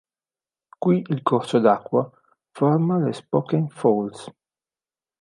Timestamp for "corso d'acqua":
1.21-2.09